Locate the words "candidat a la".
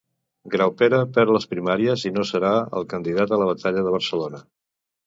2.95-3.53